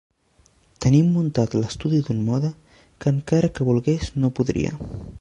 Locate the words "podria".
4.41-4.79